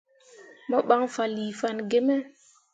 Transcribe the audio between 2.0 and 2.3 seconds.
me.